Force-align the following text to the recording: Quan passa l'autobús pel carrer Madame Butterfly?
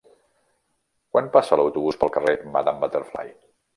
Quan 1.15 1.29
passa 1.37 1.59
l'autobús 1.61 1.99
pel 2.05 2.13
carrer 2.17 2.37
Madame 2.57 2.85
Butterfly? 2.87 3.29